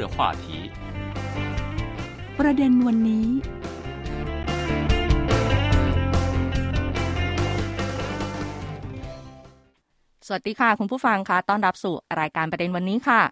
[0.14, 0.44] 话题
[2.38, 3.26] ประเด็นวันนี้
[10.26, 13.22] สวัสดีค่ะ คุณผู้ฟังค่ะต้อนรับสู่รายการประเด็นวันนี้ค่ะ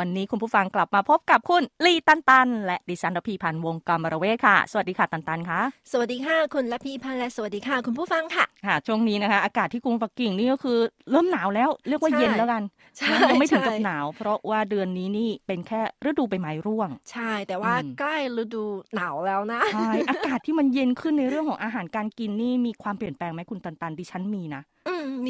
[0.00, 5.60] วันนี้คุณผู้ฟังกลับมาพบกับคุณลีตันตัน และดิฉันรพีพันธ์วงกรมรเวศค่ะ สวัสดีค่ะตันตันค่ะ
[5.92, 10.78] สวัสดีค่ะคุณละพีพันธ์และสวัสดีค่ะ คุณผู้ฟังค่ะ ค่ะ ช่วงนี้นะคะ อากาศที่กรุงปักกิ่งนี่ก็คือ
[11.10, 12.62] เริ่มหนาวแล้ว เรียกว่าใช่เย็นแล้วกัน
[12.98, 24.73] ใช่ยังไม่ถึงกับใช่หนาว เพราะว่าเดือนนี้นี่เป็นแค่ฤดูใบไม้ร่วง ใช่ แต่ว่าอืมใกล้ฤดูหนาวแล้วนะใช่อากาศที่มันเย็นขึ้นในเรื่องของอาหารการกินนี่มีความเปลี่ยนแปลงไหมคุณตันตันดิฉันมีนะอืมมีอะไร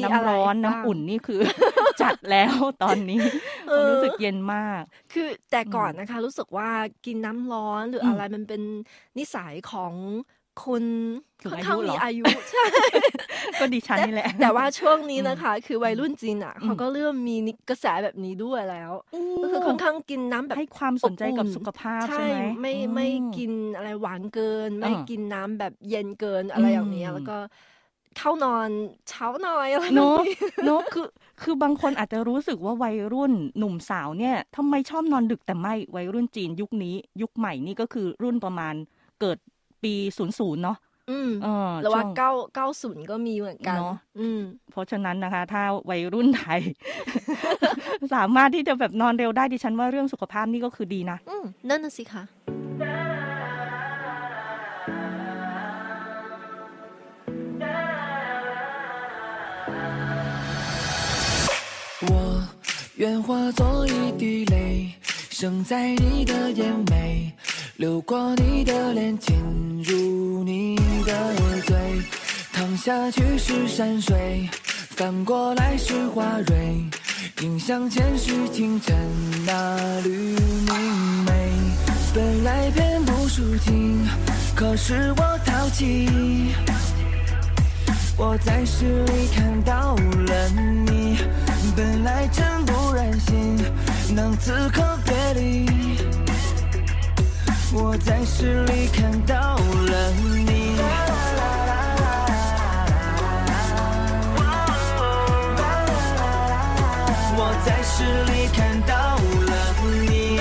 [0.03, 1.39] น้ำร้อนบ้างน้ำอุ่นนี่คือ
[2.01, 3.19] จัดแล้วตอนนี้
[3.69, 4.81] เออรู้สึกเย็นมาก
[5.13, 6.69] คือแต่ก่อนนะคะ รู้สึกว่า
[7.05, 8.61] กินน้ำร้อนหรือมอะไรมันเป็น
[9.17, 9.93] นิสัยของ
[10.65, 10.83] คน
[11.43, 12.65] ถึงค่อนอายุข้างเหรอมีอายุใช่
[13.59, 18.91] ก็ดิฉันนี่แหละ แต่ว่าช่วงนี้นะคะ คือวัยรุ่นจีนอะอืมเขาก็เริ่มมีนิกระแสแบบนี้ด้วยแล้ว
[19.43, 27.37] ก็คือค่อนข้างกินน้ำแบบให้ความสนใจกับอบอุ่นสุขภาพใช่ใช่ไหมไม่อืไม่กินอะไรหวานเกิน ไม่อ่ากินน้ำแบบเย็นเกินอะไรอย่างเนี้ยอืมแล้วก็
[28.17, 28.69] เข้านอน
[29.09, 31.07] เช้าหน่อยอะไรเนอะแบบนี้เนอะคือ
[31.41, 38.73] คือบางคนอาจจะรู้สึกว่าวัยรุ่นหนุ่มสาวเนี่ยทำไมชอบนอนดึกแต่ไม่วัยรุ่นจีนยุคนี้ ยุคใหม่นี่ก็คือรุ่นประมาณ
[39.21, 39.37] เกิด
[39.83, 40.77] ปีศูนย์ศูนย์เนาะ
[41.11, 46.61] อืมเออแล้วว่าช่งเก้าเก้าศูนย์ก็มีเหมือนกันเนอะอืมเพราะฉะนั้นนะคะ ถ้าวัยรุ่นไทย
[48.13, 52.23] สามารถที่จะแบบนอนเร็วได้ดิฉันว่าเรื่องสุขภาพนี่ก็คือดีนะอืมนั่นน่ะสิคะ
[63.05, 64.89] 愿化作一滴泪，
[65.29, 67.31] 生在你的眼眉，
[67.75, 69.35] 流过你的脸，进
[69.83, 70.75] 入你
[71.05, 71.13] 的
[71.67, 71.77] 嘴。
[72.51, 74.49] 躺下去是山水，
[74.89, 76.83] 翻过来是花蕊，
[77.41, 78.97] 印象前是清晨
[79.45, 81.51] 那缕明媚。
[82.11, 84.03] 本来偏不抒情，
[84.55, 86.55] 可是我淘气。
[88.17, 90.49] 我在诗里看到了
[90.87, 91.04] 你，
[91.75, 93.57] 本来真不忍心
[94.15, 95.65] 能此刻别离。
[97.73, 100.77] 我在诗里看到了你。
[107.37, 109.53] 我在诗里看到了
[110.01, 110.39] 你。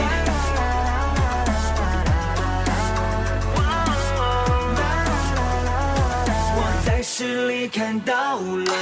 [6.56, 8.72] 我在诗里看到了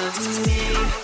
[0.44, 1.01] 你。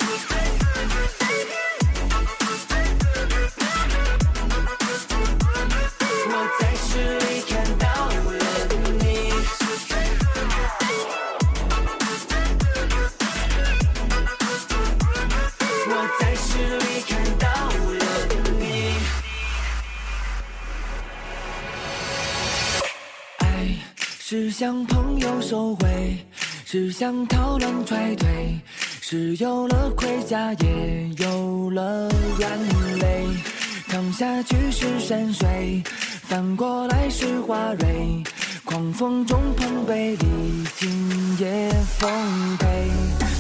[24.31, 26.19] 是向朋友收回，
[26.67, 28.61] 是向讨论踹退，
[29.01, 33.25] 是有了盔甲，也有了软肋。
[33.89, 35.83] 躺下去是山水，
[36.25, 38.23] 翻过来是花蕊，
[38.65, 42.11] 狂风中碰杯，历经也奉
[42.59, 42.67] 陪。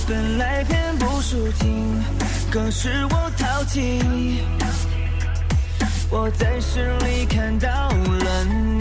[0.09, 2.03] 本来偏不抒情，
[2.51, 4.01] 可是我淘气。
[6.11, 8.78] 我在诗里看到了你，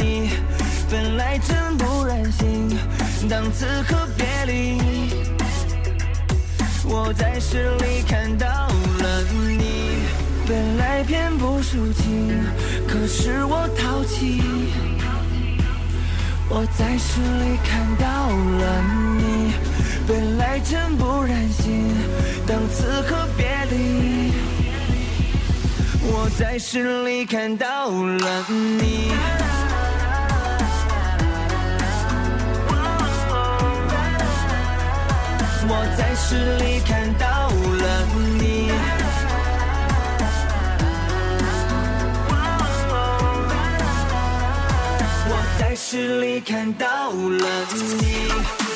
[0.90, 2.78] 本来真不忍心
[3.30, 4.80] 当此刻别离。
[6.86, 9.24] 我在诗里看到了
[9.58, 10.00] 你，
[10.48, 12.42] 本来偏不抒情，
[12.88, 14.42] 可是我淘气。
[16.50, 18.82] 我在诗里看到了
[19.18, 19.52] 你，
[20.08, 21.94] 本来真不忍心
[22.48, 24.32] 当此刻别离。
[26.10, 29.57] 我在诗里看到了你。
[35.70, 38.08] 我在诗里看到了
[38.40, 38.72] 你。
[45.30, 48.67] 我在诗里看到了你。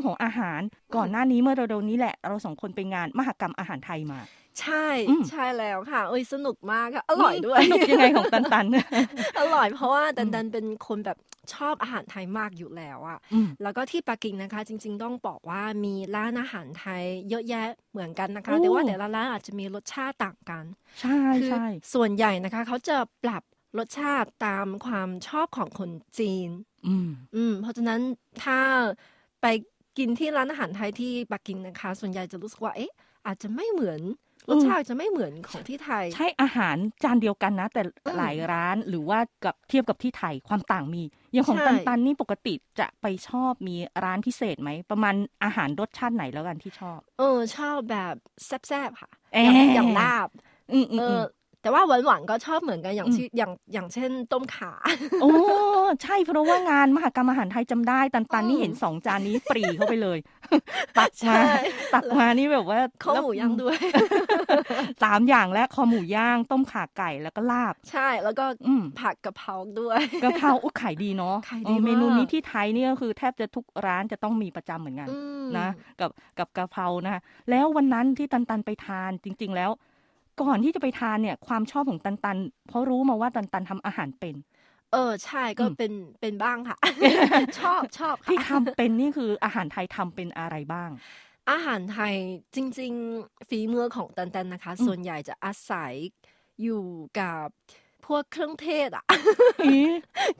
[0.00, 0.60] รื่องของอาหาร
[0.96, 4.20] ก่อนหน้านี้เมื่อเร็วๆนี้แหละ เราสองคนไปงานมหกรรมอาหารไทยมา
[4.60, 8.66] ใช่อืมใช่แล้วค่ะเอ้ยสนุกมากค่ะอร่อยด้วยสนุกยังไงของตันตัน
[9.40, 11.18] อร่อยเพราะว่าดันดันเป็นคนแบบ
[11.54, 20.64] ชอบอาหารไทยมากอยู่แล้วอะอืมแล้วก็ที่ปักกิ่งนะคะ จริง ๆ ต้องบอกว่ามีร้านอาหารไทยเยอะแยะเหมือนกันนะคะโอ้แต่ว่าแต่ละร้านอาจจะมีรสชาติต่างกัน
[21.00, 21.64] ใช่คืใช่
[21.94, 23.42] ส่วนใหญ่นะคะ เขาจะปรับ
[23.78, 26.48] รสชาติตามความชอบของคนจีน
[26.88, 28.00] อืม อืม เพราะฉะนั้น
[28.44, 28.60] ถ้า
[29.42, 29.46] ไป
[30.00, 32.92] กินที่ร้านอาหารไทยที่ปักกิ่งนะคะ ส่วนใหญ่จะรู้สึกว่าเอ๊ะ
[33.26, 34.00] อาจจะไม่เหมือน
[34.48, 41.02] รสชาติจะไม่เหมือนของที่ไทย ใช่อาหารจานเดียวกันนะ แต่อืมหลายร้านหรือว่ากับเทียบกับที่ไทยความต่างมี
[41.32, 45.14] อย่างของใช่ตันตันนี่ปกติจะไปชอบมีร้านพิเศษไหม ประมาณ
[45.44, 48.14] อาหารรสชาติไหนแล้วกันที่ชอบ เออ ชอบแบบ
[48.46, 50.28] แซ่บๆค่ะเอ๊ะอย่างอย่างลาบ
[50.72, 51.20] อืมอืมเออือม
[51.62, 54.72] แต่ว่าหวานๆก็ชอบเหมือนกันอย่างอืมที่อย่างอย่างเช่น ต้มขา
[55.22, 55.30] โอ้
[56.02, 60.18] ใช่เพราะว่างานมหกรรมอาหารไทยจำได้ ตันตันนี่อืมเห็นสองจานนี้ปรีเข้าไปเลย
[60.98, 61.44] ตักใช่มา
[61.94, 63.78] ตักมานี่แบบว่าข้าวหมูย่างด้วย
[65.02, 75.68] สามอย่างและคอหมูย่าง ต้มข่าไก่แล้วก็ลาบ ใช่แล้วก็อืมผักกะเพราด้วยกะเพราอุ๊ยขายดีเนาะขายดีเออเมนูมากนี้ที่ไทยเนี่ยก็คือแทบจะทุกร้านจะต้องมีประจำเหมือนกันอืมนะ
[76.00, 77.20] กับกับกะเพรานะคะ
[77.50, 79.70] แล้ววันนั้นที่ตันตันไปทานจริง ๆ แล้ว
[80.42, 82.38] ก่อนที่จะไปทานเนี่ย ความชอบของตันตัน
[82.68, 84.34] เพราะรู้มาว่าตันตันทำอาหารเป็น
[84.90, 86.76] เออใช่ก็อืมเป็นเป็นบ้างค่ะ
[87.58, 90.90] ชอบชอบที่ค่ะทำเป็นนี่คืออาหารไทยทำเป็นอะไรบ้าง
[91.50, 92.14] อาหารไทย
[92.54, 95.92] จริง ๆ ฝีมือของตันตันนะคะอืมส่วนใหญ่จะอาศัย
[96.62, 96.84] อยู่
[97.20, 97.46] กับ
[97.89, 99.04] พ วกเครื่องเทศอะ
[99.64, 99.82] อี๋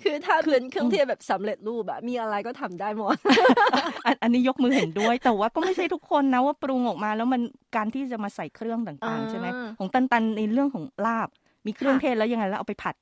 [0.03, 3.17] คือถ้าคือเป็นเครื่องเทศแบบสำเร็จรูปอะมีอะไรก็ทำได้หมด
[4.07, 7.43] อันอันนี้ยกมือเห็นด้วย แต่ว่าก็ไม่ใช่ทุกคนนะว่าปรุงออกมาแล้วมัน
[7.77, 11.29] การที่จะมาใส่เครื่องต่างๆใช่ไหมอ่าของตันตันในเรื่องของลาบ
[11.67, 12.95] มีเครื่องค่ะเทศแล้วยังไงแล้วเอาไปผัด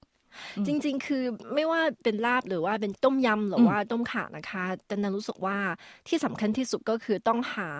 [0.56, 1.24] อืมจริงๆ คือ
[1.54, 5.56] ไม่ว่าเป็นลาบหรือว่าเป็นต้มยำหรืออมว่าต้มข่านะคะแต่นันรู้สึกว่า
[6.08, 7.70] ที่สำคัญที่สุดก็คือต้องหา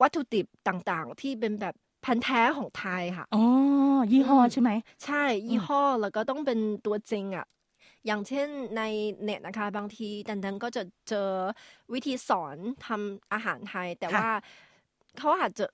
[0.00, 1.74] วัตถุดิบต่างๆ ที่เป็นแบบ
[2.04, 3.42] พันธุ์แท้ของไทยค่ะ อ๋อ
[4.12, 4.70] ยี่ห้ออมใช่ไหม
[5.04, 7.46] ใช่ ยี่ห้อแล้วก็ต้องเป็นตัวจริงอะ
[8.06, 8.82] อย่างเช่นใน
[9.22, 11.30] เน็ตนะคะ บางทีดันดันก็จะเจอ
[11.92, 12.56] วิธีสอน
[12.86, 14.28] ทำอาหารไทย แต่ค่ะว่า
[15.18, 15.66] เขาอาจจะ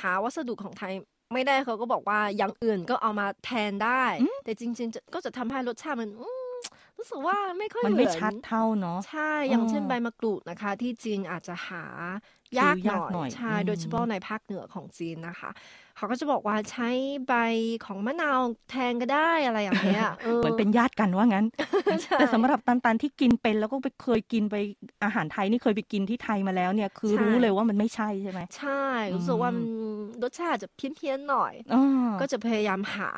[0.00, 0.92] หาวัสดุของไทย
[1.34, 4.04] ไม่ได้เขาก็บอกว่าอย่างอื่นก็เอามาแทนได้
[4.44, 6.56] แต่จริงๆจะก็จะทำให้รสชาติมันอืม
[6.98, 11.84] รู้สึกว่าไม่ค่อยมันเหไม่มือนชัดเท่าเนาะใช่ อย่างเช่นอ๋อใบมะกรูดนะคะ ที่จีนอาจจะหา
[12.56, 15.50] ซื้อยากหยากน่อยหน่อยใช่อืมโดยเฉพาะในภาคเหนือของจีนนะคะ
[15.96, 16.88] เขาก็จะบอกว่าใช้
[17.26, 17.32] ใบ
[17.82, 20.02] ของมะนาวแทนก็ได้อะไรอย่างเงี้ย
[20.38, 21.46] เหมือนเป็นญาติกันว่างั้น
[22.04, 24.56] ใช่แต่สำหรับตันตันที่กินเป็นแล้วก็ไปเคยกินไป
[25.04, 28.70] อาหารไทยนี่เคยไปกินที่ไทยมาแล้วเนี่ย คือใช่รู้เลยว่ามันไม่ใช่ใช่ไหมใช่
[29.14, 29.66] รู้สึกว่าอืมมัน
[30.22, 31.78] รสชาติจะเพี้ยนๆหน่อยอ๋อ
[32.18, 33.10] ก็จะพยายามหา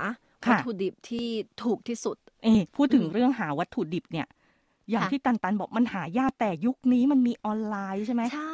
[0.46, 1.26] ค่ะวัตถุดิบที่
[1.62, 4.26] ถูกที่สุด เอยพูดถึงอืมเรื่องหาวัตถุดิบเนี่ย
[4.90, 8.53] อย่างค่ะที่ตันตันบอกมันหายากแต่ยุคนี้มันมีออนไลน์ใช่ไหมใช่เออ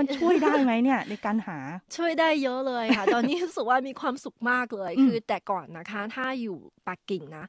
[0.00, 1.58] มันช่วยได้ไหมเนี่ยในการหา
[1.96, 6.58] ช่วยได้เยอะเลยค่ะ ตอนนี้รู้สึกว่ามีความสุขมากเลยอืมคือแต่ก่อนนะคะ ถ้าอยู่
[6.88, 7.44] ปักกิ่งนะ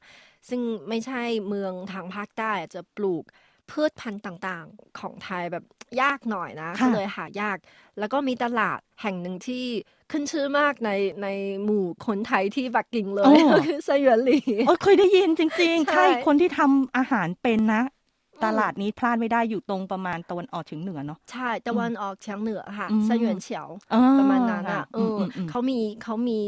[0.48, 3.24] ซึ่งไม่ใช่เมืองทางภาคใต้อาจจะปลูก
[3.70, 5.64] พืชพันธุ์ต่างๆ ของไทยแบบ
[6.02, 7.56] ยากหน่อยนะค่ะก็เลยหายาก
[7.98, 9.64] แล้วก็มีตลาดแห่งหนึ่งที่
[10.10, 10.90] ขึ้นชื่อมากใน
[11.22, 11.28] ใน
[11.64, 17.99] หมู่คนไทยที่ปักกิ่งเลยก็คือไซเหวียนหลีโอ้ยเคยได้ยินจริงๆ ใช่ใช่คนที่ทำอาหารเป็นนะอืม
[18.44, 26.40] ตลาดนี้พลาดไม่ได้อยู่ตรงประมาณตะวันออกเฉียงเหนือเนาะใช่ตะวันออกเฉียงเหนือค่ะอืมไซเหวียนเฉียวอ๋อประมาณนั้นค่อะเออมออืมเขามีเขามี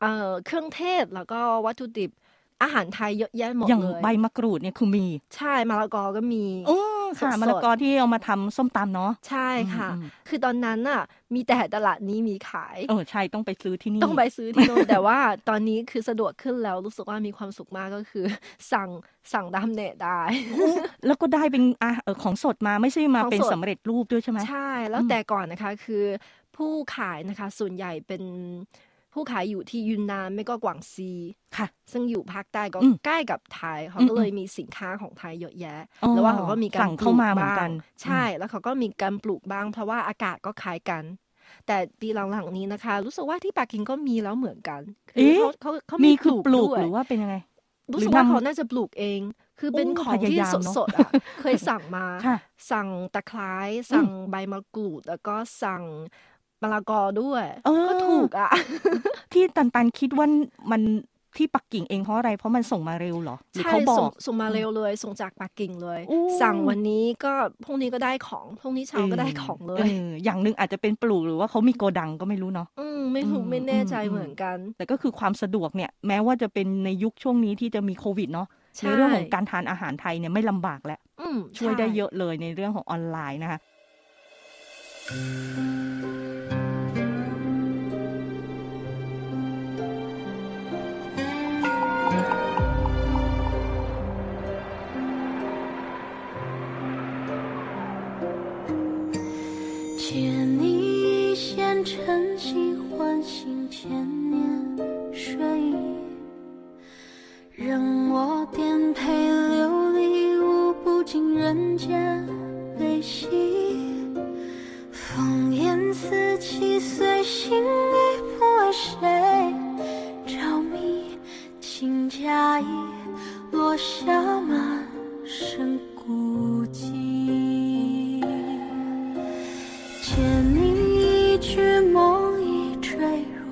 [0.00, 2.10] เอ่อเครื่องเทศแล้วก็วัตถุดิบ
[2.62, 5.06] อาหารไทยเยอะแยะหมดอย่างเลยใบมะกรูดเนี่ยคือมี
[5.36, 6.78] ใช่มะละกอก็มีอ๋อ
[7.20, 11.02] ค่ะสดๆมะละกอที่เอามาทำส้มตำเนาะใช่ค่ะอืมอืมคือตอนนั้นน่ะ
[11.34, 18.24] มีแต่ตลาดนี้มีขายเออใช่ต้องไปซื้อที่นี่ต้องไปซื้อที่โน่นแต่ว่าตอนนี้คือสะดวกขึ้นแล้วรู้สึกว่ามีความสุขมากก็คือ
[18.72, 18.88] สั่ง
[19.32, 20.20] สั่งตามเน็ตได้
[21.06, 26.04] แล้วก็ได้เป็นอาเออของสดมาไม่ใช่มาของเป็นสดสำเร็จรูปด้วยใช่ไหมใช่ แล้วอืมแต่ก่อนนะคะคือ
[26.56, 28.22] ผู้ขายนะคะส่วนใหญ่เป็น
[29.12, 31.10] ผู้ขายอยู่ที่ยุนนานไม่ก็กวางซี
[31.56, 37.70] ค่ะ ซึ่งอยู่ภาคใต้ก็อืมใกล้กับไทย เขาอืมก็เลยมีสินค้าของไทยเยอะแยะอ๋อแล้วว่าเขาก็มีการสั่งปเข้าลูกมาเหมือนบ้ากังน
[38.02, 41.04] ใช่ แล้วเขาก็มีการปลูกบ้าง เพราะว่าอากาศก็คล้ายกัน
[41.66, 47.34] แต่ปีหลังๆนี้นะคะ รู้สึกว่าที่ปักกิ่งก็มีแล้วเหมือนกันคืเอ๊ะเขาเขาเขามีมีคือปลูกด้วยหรือว่าเป็นยังไง
[47.92, 49.20] รู้สึกว่าหรือนำเขาน่าจะปลูกเอง
[49.60, 51.08] คือเป็นโอ้ของพที่ยายามเนอะสดๆอะ
[51.40, 52.36] เคยสั่งมาค่ะ
[52.70, 53.54] สั่งตะไคร้
[53.92, 55.84] สั่งใบมะกรูด แล้วก็สั่ง
[56.62, 58.50] มะละกอด้วยเออก็ถูกอะ
[59.32, 60.26] ที่ตันตันคิดว่า
[60.70, 60.82] มัน
[61.38, 67.32] ที่ปักกิ่งเองเพราะอะไรเพราะมันส่งมาเร็วเหรอหรือใช่เขาบอส่งกส่งมาเร็วเลย ส่งจากปักกิ่งเลยโอ้สั่งวันนี้ก็
[67.64, 83.58] พรุ่งนี้ก็ได้ของพรุ่งนี้เช้าก็ได้ของเลเอยออย่างหนึ่งอาจจะเป็นปลูกหรือว่าเขามีโกดังก็ไม่รู้เนาะอืมไม่รู้อืมไม่แน่ใจอืมเหมือนกัน แต่ก็คือความสะดวกเนี่ยแม้ว่าจะเป็นในยุคช่วงนี้ที่จะมีโควิดเนาะใช่ในเรื่องของการทานอาหารไทยเนี่ยไม่ลำบากแล้วอืมช่วยใได้เยอะเลยในเรื่องของออนไลน์นะคะ
[85.12, 86.59] Thank you.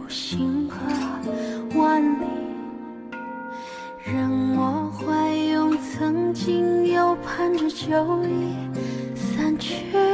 [0.08, 0.78] 星河
[1.78, 2.24] 万里，
[4.04, 8.56] 任我怀拥曾经，又盼着旧忆
[9.14, 10.07] 散去。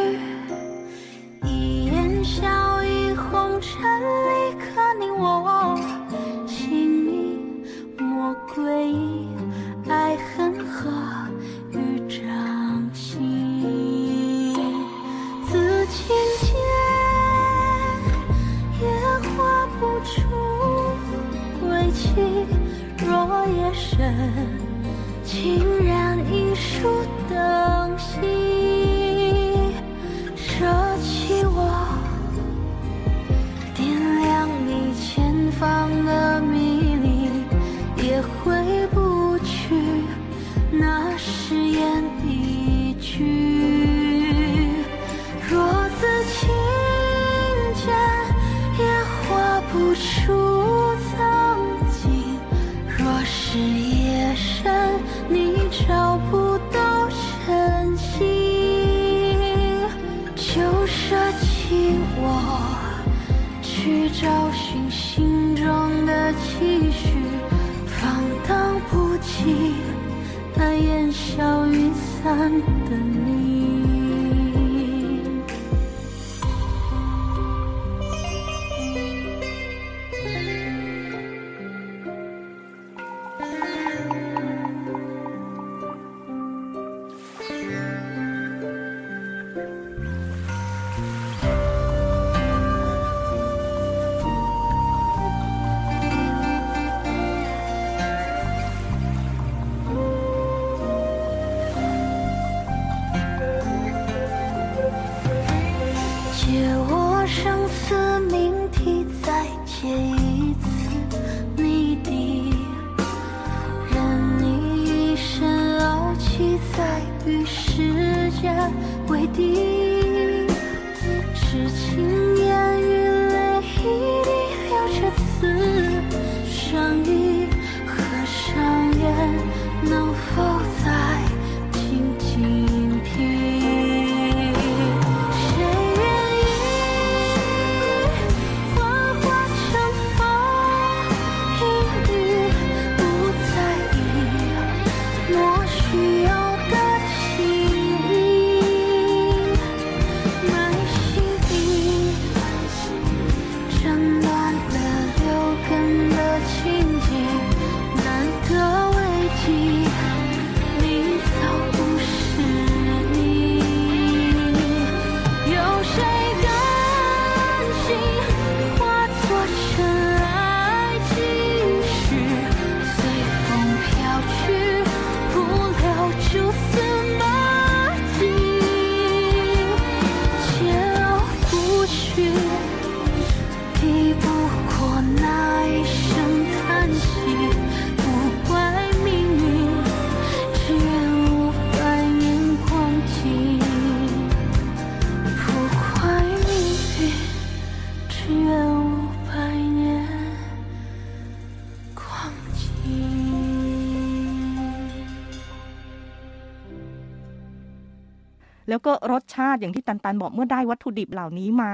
[208.86, 211.72] ก็รสชาติอย่างที่ตันตันบอกเมื่อได้วัตถุดิบเหล่านี้มา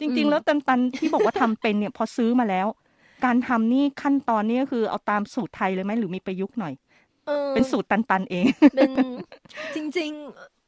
[0.00, 2.66] จริง ๆ แล้วตันตันที่บอกว่าทำเป็นเนี่ยพอซื้อมาแล้ว
[3.24, 6.74] การทำนี่ขั้นตอนนี้ก็คือเอาตามสูตรไทยเลยไหมหรือมีประยุกต์หน่อย
[7.26, 8.90] เออเป็นสูตรตันตันเองเป็น
[9.74, 10.12] จริง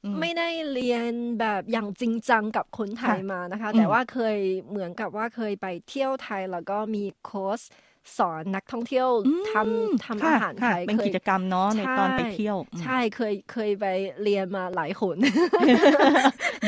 [0.04, 4.38] อืมๆไม่ได้เรียนแบบอย่างจริงจังกับคนไทยค่ะมานะคะอืมแต่ว่าเคย
[4.70, 7.56] เหมือนกับว่าเคยไปเที่ยวไทยแล้วก็มีคอร์
[8.04, 13.84] สสอนนักท่องเที่ยวอืมทำทำอาค่ะหารไทค่ะยเป็นเคยกิจกรรมเนาะในตอนไปใช่เที่ยวอืมใช่เคยเคยไป
[14.20, 15.16] เรียนมาหลายคน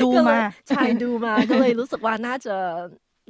[0.00, 2.50] ดูก็เลยมา ใช่ดูมาก็เลยรู้สึกว่าน่าจะ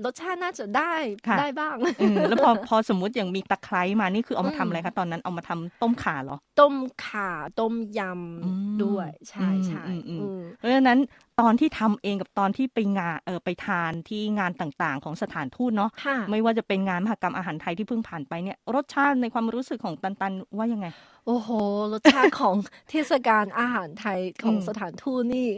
[0.05, 0.95] รสชาติน่าจะได้
[1.29, 6.75] ค่ะได้บ้างเออแล้วพอพอสมมุติอย่างมีตะไคร้มานี่คือเอามาทำอะไรคะตอนนั้นเอามาทำต้มข่าเหรอ ต้ม
[7.07, 7.31] ข่า
[7.61, 8.01] ต้มย
[8.45, 10.99] อืมำด้วยใช่ใช่อืมอืมอืมอืมเพราะฉะนั้น
[11.41, 20.87] ตอนที่ทำเองกับตอนที่ไปงานเออไปทานที่งานต่างๆ ของสถานทูตเนาะค่ะไม่ว่าจะเป็นงานมหกรรมอาหารไทยที่เพิ่งผ่านไปเนี่ยรสชาติในความรู้สึกของตันตันว่ายังไง
[21.27, 21.49] โอ้โห
[21.93, 22.57] รสชาติของ
[22.91, 25.49] เทศกาลอาหารไทยของอืมสถานทูตนี่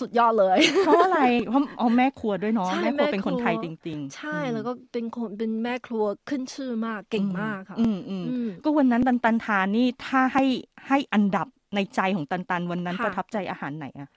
[0.00, 10.44] สุดยอดเลย เพราะอะไรเพราะเอาแม่ครัวด้วยเนาะใช่แม่ครัวเป็นแม่ครัวคนไทยจริง ๆ ใช่อืมแล้วก็เป็นคนเป็นแม่ครัวขึ้นชื่อมากเก่งมากค่ะอืมอืมอืมก็วันนั้นตันตันทานนี่ถ้าให้
[10.88, 14.08] ให้อันดับในใจของตันตันวันนั้นค่ะประทับใจอาหารไหนอะ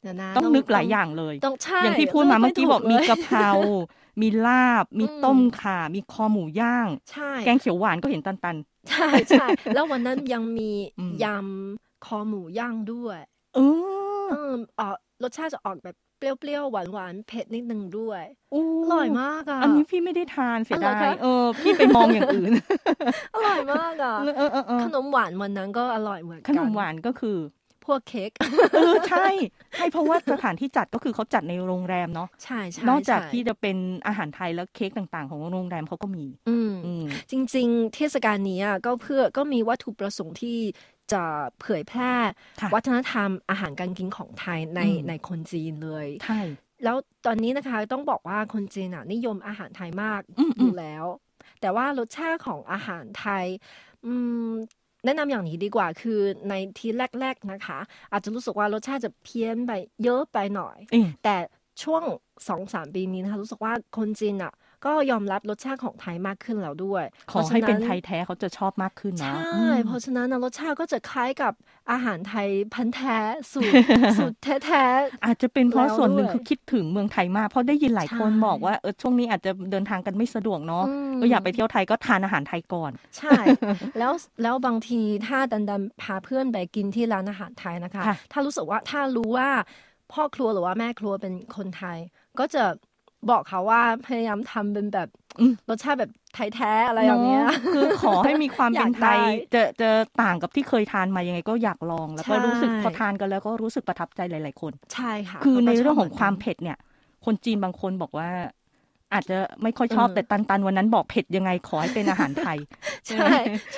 [0.00, 3.48] เดี๋ยวนะต้องนึกหลายอย่างเลยต้องใช่อย่างที่พูดมาเมื่อกี้บอกมีกะเพรา
[4.22, 4.52] มีลา
[4.82, 8.56] บ มีอืมต้มข่า มีคอหมูย่างใช่แกงเขียวหวานก็เห็นตันตัน
[8.88, 13.18] ใช่ใช่ แล้ววันนั้นยังมีอืมยำคอหมูย่างด้วย
[13.54, 13.60] เออ
[14.26, 14.34] เออ
[14.78, 18.22] ออก รสชาติจะออกแบบเปรี้ยวๆ หวานๆ เผ็ดนิดนึงด้วย
[18.54, 22.52] ออร่อยมากอะ อันนี้พี่ไม่ได้ทานเสียอ๋อเหรอดายคะเออ พี่ไปมองอย่างอื่น
[23.34, 27.38] อร่อยมากอะเออเออเออเออขนมหวานวันนั้นก็อร่อยเหมือนขกันนมหวานก็คือ
[27.84, 28.30] พวกเค้ก
[28.74, 29.26] เออใช่
[29.76, 40.58] ใช่เพราะว่าสถานที่จัดก็คือเขาจัดในโรงแรมเนาะใช่ใช่นอกจากใช่ที่จะเป็นอาหารไทยแล้วเค้กต่างๆ ของโรงแรมเขาก็มี อืมอืมจริง ๆ เทศกาลนี้อะก็เพื่อก็มีวัตถุประสงค์ที่
[41.12, 41.24] จะ
[41.60, 42.12] เผยแพร่
[42.60, 46.40] ค่ะวัฒนธรรมอาหารการกินของไทยในอืมในคนจีนเลยใช่
[46.84, 46.96] แล้ว
[47.26, 51.04] ตอนนี้นะคะต้องบอกว่าคนจีนอะนิยมอาหารไทยมากอืมอยู่แล้ว
[51.60, 53.46] แต่ว่ารสชาติของอาหารไทย
[54.04, 54.12] อื
[54.46, 54.50] ม
[55.04, 56.88] แนะนำอย่างนี้ดีกว่าคือในที
[57.20, 57.78] แรก ๆนะคะ
[58.12, 59.72] อาจจะรู้สึกว่ารสชาติจะเพี้ยนไป
[60.04, 61.36] เยอะไปหน่อยเอ้ยแต่
[61.82, 62.02] ช่วง
[62.48, 64.52] สองสามปีนี้นะคะรู้สึกว่าคนจีนอะ
[64.86, 71.52] ก็ยอมรับรสชาติของไทยมากขึ้นแล้วด้วย ขอให้เป็นพไทราะยฉะแท้เขาจะชอบมากขึ้นใช่เนาะอืมเพราะฉะนั้นน่ะรสชาติก็จะคล้ายกับ
[71.90, 73.16] อาหารไทยพันธุ์แท้
[73.52, 73.74] สูตร
[74.18, 74.84] สูตรแท้
[75.24, 83.38] อาจจะเป็นเพราะแล้วส่วนหนึ่งด้วยคือคิดถึงเมืองไทยมาก เพราะได้ยินหลายคนใช่บอกว่าเออช่วงนี้อาจจะเดินทางกันไม่สะดวกเนาะอืมก็อยากไปเที่ยวไทยก็ทานอาหารไทยก่อนๆใช่
[83.98, 89.48] แล้วแล้วบางทีถ้าดันดันพาเพื่อนไปกินที่ร้านอาหารไทยนะคะค่ะถ้ารู้สึกว่าถ้ารู้ว่า
[90.12, 91.98] พ่อครัวหรือว่าแม่ครัวเป็นคนไทย
[92.38, 92.64] ก็จะ
[93.30, 95.08] บอกเขาว่าพยายามทำเป็นแบบ
[95.40, 99.90] อืมรสชาติแบบไทยแท้อะไรอย่างเงี้ยเนาะคือขอให้มีความเป็นไทยอยากได้จะจะ
[100.22, 106.78] ต่างกับที่เคยทานมายังไงก็อยากลอง แล้วก็ใช่รู้สึกพอทานกันแล้วก็รู้สึกประทับใจหลาย ๆ คน ใช่ค่ะ คือในขาก็ชบเรื่องของความหนกันเผ็ดเนี่ย
[107.24, 108.30] คนจีนบางคนบอกว่า
[109.14, 112.58] อาจจะไม่ค่อยชอบเออแต่ตันตันวันนั้นบอกเผ็ดยังไงขอให้เป็นอาหารไทย
[113.08, 113.28] ใช่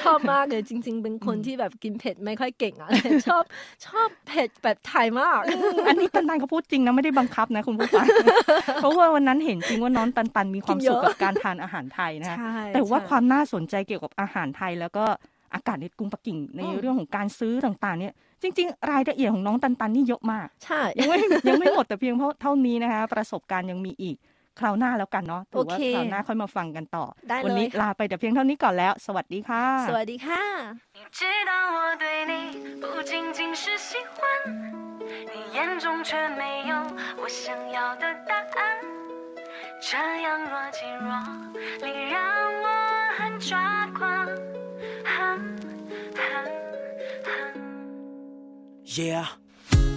[0.01, 3.43] ชอบมากเลยจริง ๆ เป็นคนอืมที่แบบกินเผ็ดไม่ค่อยเก่งอะแต่ชอบ
[3.87, 5.41] ชอบเผ็ดแบบไทยมาก
[5.89, 8.07] อันนี้ตันตันเขาพูดจริงนะไม่ได้บังคับนะคุณผู้ฟัง
[8.77, 15.05] เพราะว่าวันนั้นเห็นจริงว่าน้องตันตันมีความกินเยสุขอะกับการทานอาหารไทยนะคะใช่แต่ว่าใช่ความน่าสนใจเกี่ยวกับอาหารไทยแล้วก็
[15.55, 21.19] อากาศในกรุงปักกิ่งในอืมเรื่องของการซื้อต่างๆเนี่ยจริง ๆ รายละเอียดของน้องตันตันนี่เยอะมาก ใช่ ยังไม่
[21.49, 24.17] ยังไม่หมดแต่เพียงเพราะเท่านี้นะคะ ประสบการณ์ยังมีอีก
[24.61, 27.05] คราวหน้าแล้วกันเนาะถือว่าคราวหน้าค่อยมาฟังกันต่อ
[27.45, 30.43] วันนี้ลาไปแต่เพียงเท่านี้ก่อนแล้ว สวัสดีค่ะ สวัสดีค่ะ
[35.31, 36.73] 你，眼中却没有
[37.21, 38.59] 我想要的答案。
[39.81, 39.93] 这
[40.25, 41.09] 样若即若
[41.85, 42.17] 离，让
[42.65, 42.67] 我
[43.19, 44.01] 很抓狂。
[48.99, 49.27] Yeah.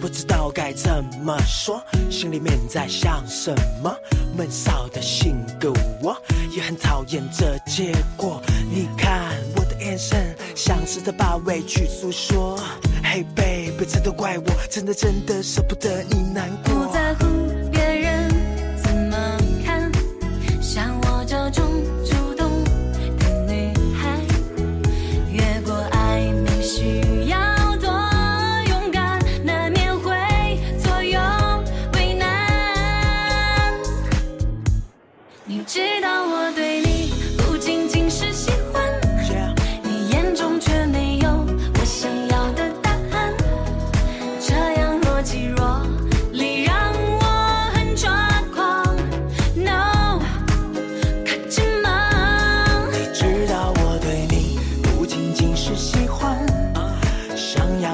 [0.02, 3.94] 不知道该怎么说，心里面在想什么。
[4.38, 6.16] 闷骚的性格，我
[6.56, 8.42] 也很讨厌这结果。
[8.72, 12.58] 你看我的眼神，像是在把委屈诉说。
[13.04, 17.39] Hey baby，这都怪我，真的真的舍不得你难过。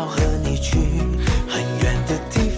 [0.05, 0.77] 要和你去
[1.49, 2.54] 很远的地方，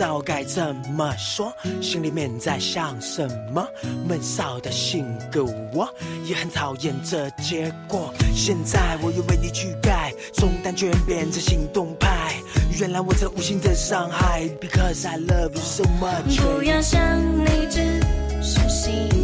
[0.00, 3.62] 道该怎么说，心里面在想什么。
[4.08, 5.86] 闷骚的性格我
[6.24, 8.10] 也很讨厌这结果。
[8.34, 12.34] 现在我又为你去改，从单卷变成行动派。
[12.78, 16.40] 原来我这无心的伤害，Because I love you so much。
[16.40, 16.98] 不要想
[17.44, 18.00] 你只
[18.42, 19.19] 是心。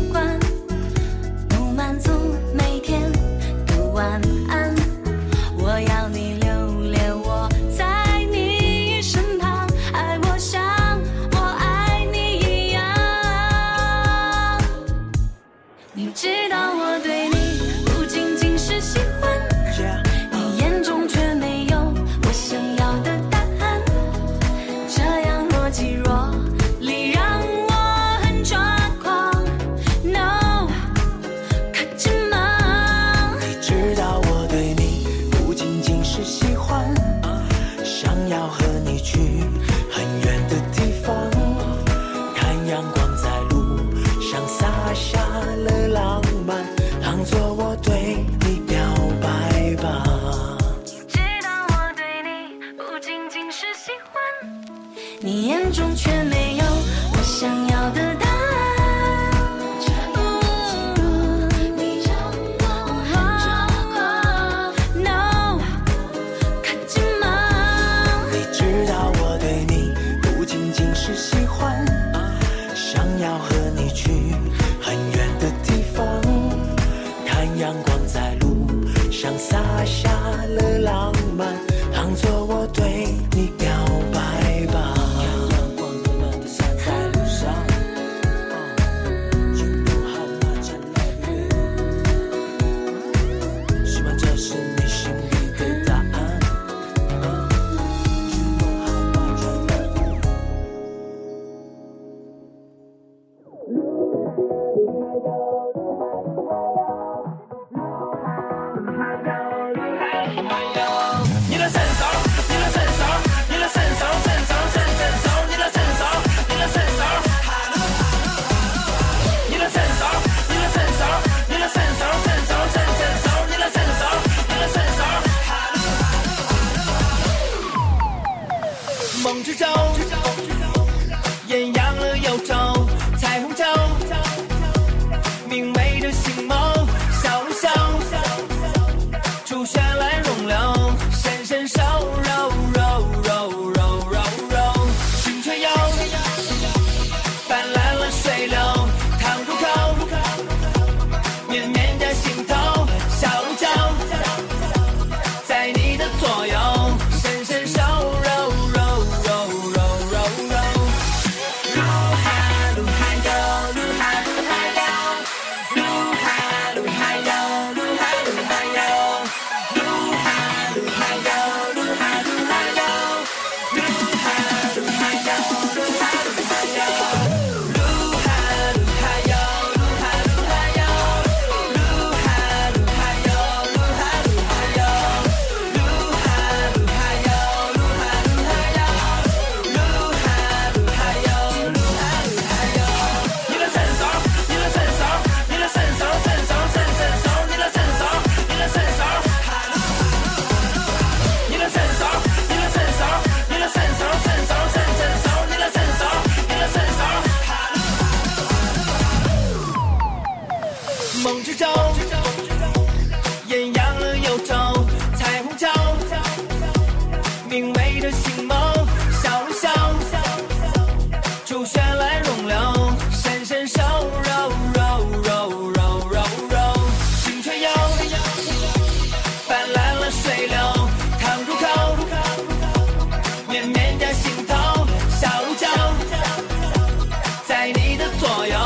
[238.27, 238.66] Kafaya